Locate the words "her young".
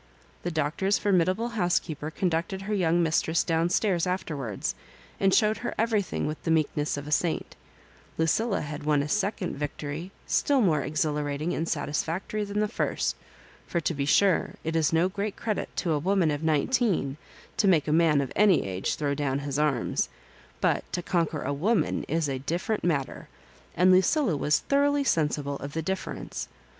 2.63-3.03